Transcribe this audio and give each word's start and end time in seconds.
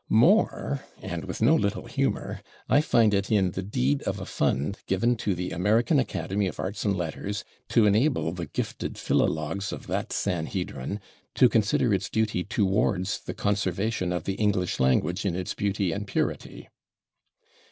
More 0.09 0.83
(and 1.03 1.25
with 1.25 1.43
no 1.43 1.53
little 1.53 1.85
humor), 1.85 2.41
I 2.67 2.81
find 2.81 3.13
it 3.13 3.31
in 3.31 3.51
the 3.51 3.61
deed 3.61 4.01
of 4.01 4.19
a 4.19 4.25
fund 4.25 4.79
given 4.87 5.15
to 5.17 5.35
the 5.35 5.51
American 5.51 5.99
Academy 5.99 6.47
of 6.47 6.59
Arts 6.59 6.83
and 6.83 6.95
Letters 6.95 7.43
to 7.69 7.85
enable 7.85 8.31
the 8.31 8.47
gifted 8.47 8.97
philologs 8.97 9.71
of 9.71 9.85
that 9.85 10.11
sanhedrin 10.11 10.99
"to 11.35 11.47
consider 11.47 11.93
its 11.93 12.09
duty 12.09 12.43
/towards/ 12.43 13.23
the 13.25 13.35
conservation 13.35 14.11
of 14.11 14.23
the 14.23 14.33
English 14.33 14.79
language 14.79 15.23
in 15.23 15.35
its 15.35 15.53
beauty 15.53 15.91
and 15.91 16.07
purity." 16.07 16.67